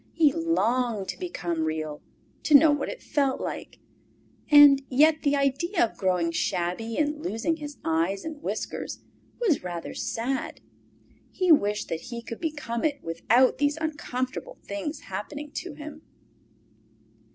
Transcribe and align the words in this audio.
He 0.13 0.33
longed 0.33 1.07
to 1.09 1.19
become 1.19 1.65
Real, 1.65 2.01
to 2.41 2.55
know 2.55 2.71
what 2.71 2.89
it 2.89 3.03
felt 3.03 3.39
like; 3.39 3.77
and 4.49 4.81
yet 4.89 5.21
the 5.21 5.35
idea 5.35 5.85
of 5.85 5.95
growing 5.95 6.31
shabby 6.31 6.97
and 6.97 7.23
losing 7.23 7.57
his 7.57 7.77
eyes 7.85 8.25
and 8.25 8.41
whiskers 8.41 9.03
was 9.39 9.63
rather 9.63 9.93
sad. 9.93 10.59
He 11.29 11.51
wished 11.51 11.87
that 11.89 12.01
he 12.09 12.23
could 12.23 12.39
become 12.39 12.83
it 12.83 13.03
without 13.03 13.59
these 13.59 13.77
uncomfortable 13.77 14.57
things 14.65 15.01
happening 15.01 15.51
to 15.51 15.75
him. 15.75 16.01